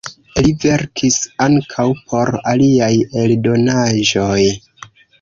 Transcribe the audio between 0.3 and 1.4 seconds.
Li verkis